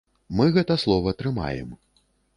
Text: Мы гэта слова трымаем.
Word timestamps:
Мы 0.39 0.47
гэта 0.55 0.77
слова 0.85 1.13
трымаем. 1.23 1.77